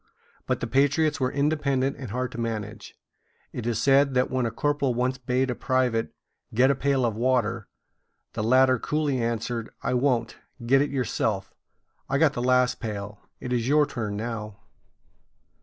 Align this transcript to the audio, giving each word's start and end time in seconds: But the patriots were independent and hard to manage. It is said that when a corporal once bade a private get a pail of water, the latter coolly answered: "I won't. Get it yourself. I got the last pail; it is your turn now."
But 0.47 0.61
the 0.61 0.65
patriots 0.65 1.19
were 1.19 1.31
independent 1.31 1.95
and 1.97 2.09
hard 2.09 2.31
to 2.31 2.39
manage. 2.39 2.95
It 3.53 3.67
is 3.67 3.79
said 3.79 4.15
that 4.15 4.31
when 4.31 4.47
a 4.47 4.49
corporal 4.51 4.95
once 4.95 5.19
bade 5.19 5.51
a 5.51 5.53
private 5.53 6.11
get 6.55 6.71
a 6.71 6.75
pail 6.75 7.05
of 7.05 7.15
water, 7.15 7.67
the 8.33 8.41
latter 8.43 8.79
coolly 8.79 9.19
answered: 9.21 9.69
"I 9.83 9.93
won't. 9.93 10.37
Get 10.65 10.81
it 10.81 10.89
yourself. 10.89 11.53
I 12.09 12.17
got 12.17 12.33
the 12.33 12.41
last 12.41 12.79
pail; 12.79 13.19
it 13.39 13.53
is 13.53 13.67
your 13.67 13.85
turn 13.85 14.17
now." 14.17 14.57